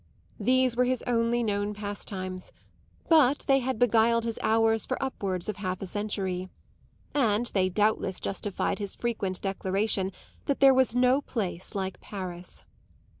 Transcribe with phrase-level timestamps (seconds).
[0.39, 2.51] These were his only known pastimes,
[3.07, 6.49] but they had beguiled his hours for upwards of half a century,
[7.13, 10.11] and they doubtless justified his frequent declaration
[10.45, 12.65] that there was no place like Paris.